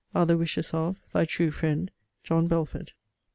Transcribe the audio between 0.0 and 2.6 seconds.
are the wishes of Thy true friend, JOHN